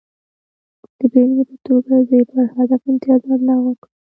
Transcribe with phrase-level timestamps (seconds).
[0.97, 3.91] د بېلګې په توګه دوی پر هدف امتیازات لغوه کړل